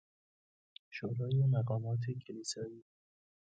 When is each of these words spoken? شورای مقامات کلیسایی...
شورای 0.95 1.39
مقامات 1.55 2.03
کلیسایی... 2.25 2.83